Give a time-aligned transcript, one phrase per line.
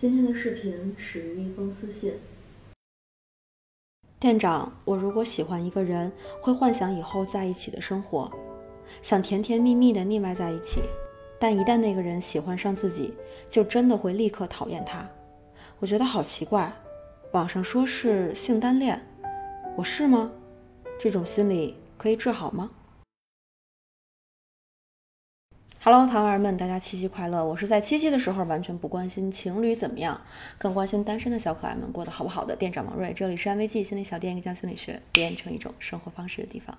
[0.00, 2.14] 今天的视频始于一封私信。
[4.20, 8.30] 店长，我如果喜欢一个人，会幻想以后在一起的生活，
[9.02, 10.82] 想甜甜蜜蜜的腻歪在一起。
[11.40, 13.12] 但一旦那个人喜欢上自己，
[13.50, 15.04] 就真的会立刻讨厌他。
[15.80, 16.72] 我觉得好奇怪，
[17.32, 19.04] 网上说是性单恋，
[19.76, 20.30] 我是吗？
[21.00, 22.70] 这种心理可以治好吗
[25.90, 27.42] ？Hello，糖儿们，大家七夕快乐！
[27.42, 30.20] 我是在七夕的时候完全不关心情侣怎么样，
[30.58, 36.76] 更关心单身的小可爱们过得好不好的店长王瑞，这里是安慰剂心理小店，一个将心理学变成一种生活方式的地方。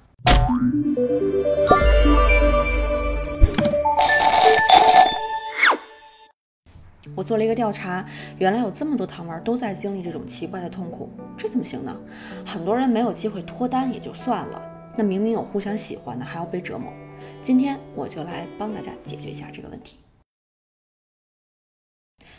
[7.16, 8.06] 我做了一个调查，
[8.38, 12.00] 原来有这么多糖儿都在经历这种奇怪的痛苦，这怎么行呢？
[12.46, 14.62] 很多人没有机会脱单也就算了，
[14.96, 16.94] 那明明有互相喜欢的，还要被折磨。
[17.42, 19.96] 今天我就来帮大家解决一下这个问题。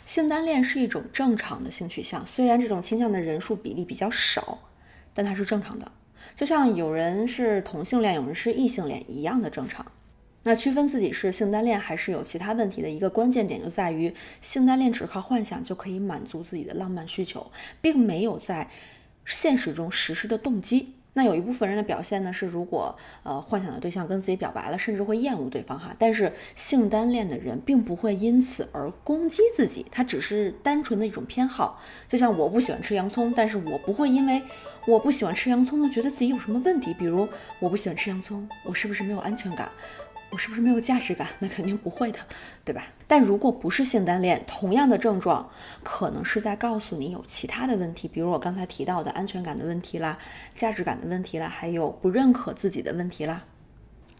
[0.05, 4.59] 性单恋是一种正常的性取向，虽然这种倾向的人数比例比较少，
[5.13, 5.91] 但它是正常的。
[6.35, 9.85] 就像有人是同性恋，有人是异性恋一样的正常。
[10.43, 18.69] 那区分自己是性单恋还是有其他问题的一个关键点就在于，性单恋只靠幻想就可以满足自己的浪漫需求，并没有在
[19.25, 20.93] 现实中实施的动机。
[21.13, 25.93] 那有一部分人的表现呢，是如果呃幻想的对象跟自己表白了，甚至会厌恶对方哈。
[25.99, 31.81] 但是性单恋的人并不会因此而攻击自己，他只是单纯的一种偏好。
[32.07, 34.41] 就像我不喜欢吃洋葱，但是我不会因为
[34.87, 36.93] 我不喜欢吃洋葱呢觉得自己有什么问题。
[36.93, 37.27] 比如
[37.59, 39.69] 我不喜欢吃洋葱，我是不是没有安全感？
[40.31, 41.27] 我是不是没有价值感？
[41.39, 42.19] 那肯定不会的，
[42.63, 42.85] 对吧？
[43.05, 45.49] 但如果不是性单恋，同样的症状，
[45.83, 50.17] 可能是在告诉你有其他的问题，比如我刚才提到的安全感的问题啦、
[50.55, 53.43] 价值感的问题啦，还有不认可自己的问题啦。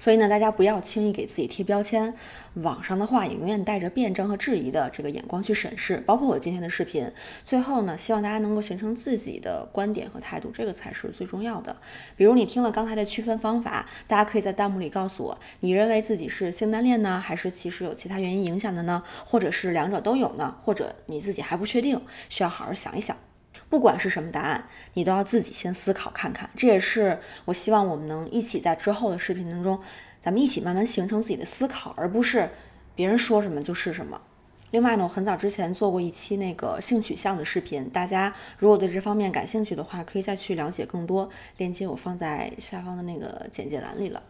[0.01, 2.11] 所以呢，大家不要轻易给自己贴标签。
[2.55, 7.07] 网上的话也永远带着辩证和质疑的这个眼光去审视，包括我今天的视频。
[7.43, 11.77] 最后呢，希望大家能够形成自己的观点和态度，这个才是最重要的。
[12.17, 19.03] 比如你听了刚才的区分方法，大家可以在弹幕里告诉我，你认为自己是性单恋呢，还是其实有其他原因影响的呢？
[19.23, 20.55] 或者是两者都有呢？
[20.63, 23.15] 或者你自己还不确定，需要好好想一想。
[23.71, 26.49] 不管是什么答案，你都要自己先思考看看。
[26.57, 29.79] 这也是我希望我们能一起在之后的视频当中，
[30.21, 32.49] 咱们一起慢慢形成自己的思考，而不是
[32.95, 34.19] 别人说什么就是什么。
[34.71, 41.29] 另外呢，我很早之前做过一期那个性取向的视频，大家如果对这方面感兴趣的话，可以再去了解更多。
[41.55, 44.21] 链接我放在下方的那个简介栏里了。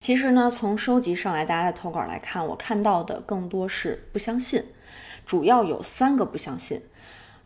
[0.00, 4.64] 其实呢，从收集上来大家的投稿来看，我看到的更多是不相信，
[5.24, 6.82] 主要有三个不相信。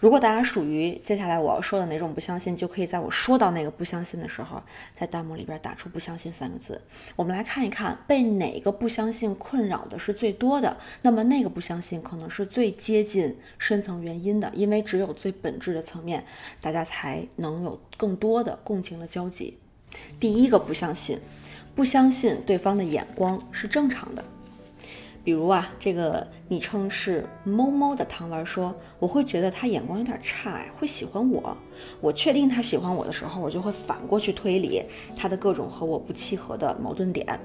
[0.04, 4.62] 如果大家属于接下来我要说的哪种不相信，就可以在我说到那个不相信的时候，
[4.94, 6.78] 在弹幕里边打出“不相信”三个字。
[7.16, 16.22] 我们来看一看，被哪个不相信困扰的是最多的，那么那个不相信可能是最接近深层原因的，因为只有最本质的层面，
[16.60, 19.56] 大家才能有更多的共情的交集。
[20.20, 21.18] 第一个不相信，
[21.74, 24.22] 不相信对方的眼光是正常的。
[25.24, 31.56] 比如啊，这个昵称是猫猫的糖丸说，我会觉得他眼光有点差，哎，会喜欢我。
[32.00, 34.82] 我确定他喜欢我的时候，我就会反过去推理
[35.16, 37.40] 他的各种和我不契合的矛盾点。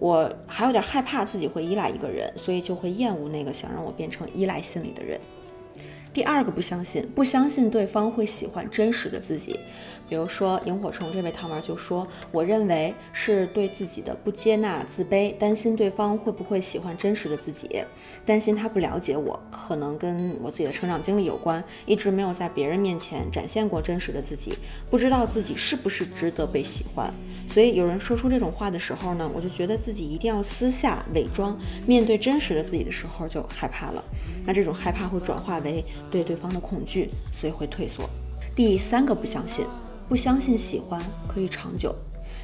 [0.00, 5.20] 我还有点害怕自己会依赖一个人，所以就会厌恶那个想让我变成依赖心理的人。
[6.12, 9.58] 第二个不相信，不相信对方会喜欢真实的自己。
[10.08, 17.84] 比如说，萤火虫这位糖丸就说：“我认为是对自己的不接纳、自卑，担心对方会不会喜欢真实的自己，
[18.26, 24.54] 担心他不了解我，可能跟我自己的成长经历有关，一直没有在别人面前展现过真实的自己，
[24.90, 27.14] 不知道自己是不是值得被喜欢。
[27.52, 34.04] 所以有人说出这种话的时候呢，我就觉得自己一定要私下伪装，面对真实的自己的时候就害怕了。
[34.44, 38.08] 那这种害怕会转化为对对方的恐惧，所以会退缩。
[38.54, 39.66] 第三个不相信。”
[40.10, 41.94] 不相信喜欢可以长久，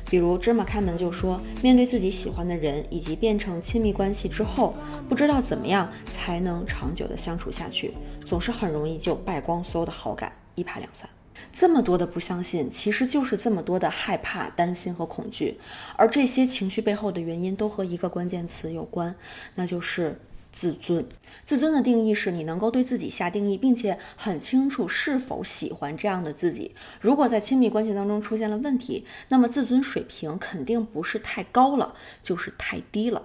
[0.08, 4.72] 比如芝麻开门就说，面对自己喜欢的人以及变成亲密关系之后，
[5.08, 7.92] 不知道怎么样才能长久的相处下去，
[8.24, 11.10] 总是很容易就败光所有的好感，一拍两散。
[11.52, 15.58] 这么多的不相信，其实就是这么多的害怕、担心和恐惧，
[15.96, 19.14] 而这些情绪背后的原因都和一个关键词有关，
[19.54, 20.18] 那就是。
[20.52, 21.06] 自尊，
[21.44, 26.74] 自尊的定义是你能够对自己下定义，并且很清楚是否喜欢这样的自己。
[26.98, 33.20] 如果在亲密关系当中出现了问题，那么自尊水平肯定不是太高了，就是太低了。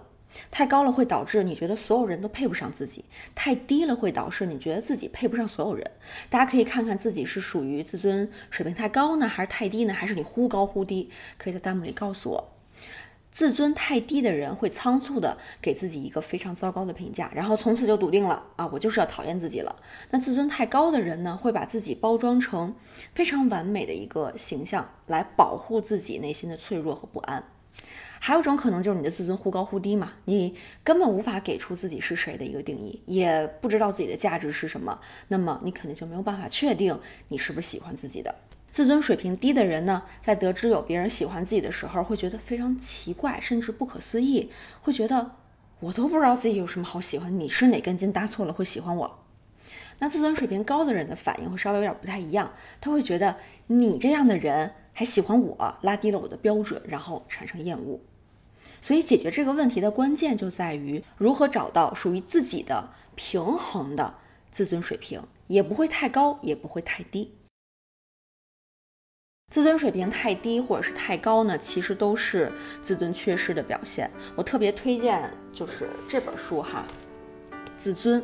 [0.49, 3.05] 太高了会导致你觉得所有人都配不上自己，
[3.35, 5.91] 太低了会导致你觉得自己配不上所有人。
[6.29, 9.93] 大家可以看看自己是属于自尊水平太高呢，还是太低呢？
[9.93, 11.09] 还是你忽高忽低？
[11.37, 12.53] 可以在弹幕里告诉我。
[13.29, 19.73] 自尊太低的人会仓促的给自己一个非常糟糕的评价，然后从此就笃定了啊，我就是要讨厌自己了。
[20.09, 22.75] 那自尊太高的人呢，会把自己包装成
[23.15, 27.41] 非常完美的一个形象，来保护自己内心的脆弱和不安。
[28.23, 36.97] 还有一种可能就是你的自尊忽高忽低嘛，你根本无法给出自己是谁的一个定义，也不知道自己的价值是什么，那么你肯定就没有办法确定
[37.29, 38.33] 你是不是喜欢自己的。
[38.69, 44.51] 自尊水平低的人呢，在得知有别人喜欢自己的时候，会觉得非常奇怪，甚至不可思议，
[44.83, 45.31] 会觉得
[45.79, 49.19] 我都不知道自己有什么好喜欢，你是哪根筋搭错了会喜欢我？
[49.97, 53.35] 那自尊水平高的人的反应会稍微有点不太一样，他会觉得
[53.65, 57.99] 你这样的人还喜欢我，拉低了我的标准，然后产生厌恶。
[58.81, 64.15] 所以解决这个问题的关键就在于如何找到属于自己的平衡的
[64.51, 67.35] 自尊水平，也不会太高，也不会太低。
[69.51, 72.49] 自尊水平太低或者是太高呢，其实都是
[72.81, 74.09] 自尊缺失的表现。
[74.35, 76.85] 我特别推荐就是这本书哈，
[77.77, 78.21] 《自尊》，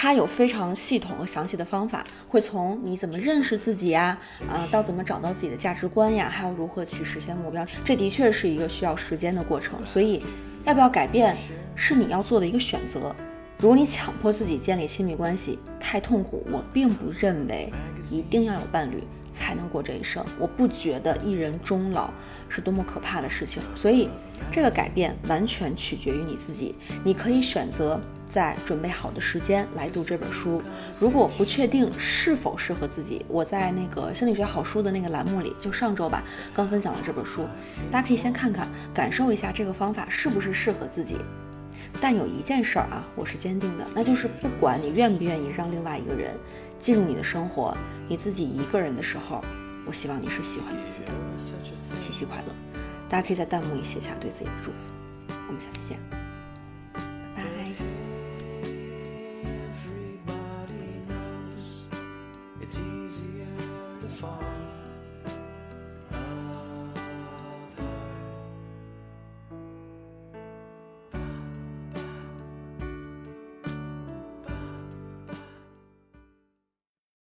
[0.00, 4.16] 它有非常系统和详细的方法，会从你怎么认识自己呀，
[4.48, 9.84] 啊，到怎么找到自己的价值观呀，还有如何去实现目标，这的确是一个需要时间的过程。
[9.84, 10.22] 所以，
[10.64, 11.36] 要不要改变
[11.74, 13.12] 是你要做的一个选择。
[13.58, 16.46] 如果你强迫自己建立亲密关系，太痛苦。
[16.48, 17.72] 我并不认为
[18.08, 19.02] 一定要有伴侣。
[19.38, 20.24] 才能过这一生。
[20.38, 22.10] 我不觉得一人终老
[22.48, 24.10] 是多么可怕的事情，所以
[24.50, 26.74] 这个改变完全取决于你自己。
[27.04, 30.60] 你可以选择在准备好的时间来读这本书。
[30.98, 37.46] 如果不确定是否适合自己，我在那个心理学好书的那个栏目里，就上周吧，刚分享了这本书，
[37.90, 41.16] 大家可以先看看，感受一下这个方法是不是适合自己。
[42.00, 46.34] 但有一件事儿啊，我是坚定的，那就是不管你愿不愿意让另外一个人
[46.78, 47.76] 进入你的生活，
[48.08, 49.42] 你自己一个人的时候，
[49.86, 51.12] 我希望你是喜欢自己的。
[51.98, 52.54] 七夕快乐！
[53.08, 54.92] 大家可以在弹幕里写下对自己的祝福。
[55.48, 56.27] 我们下期见。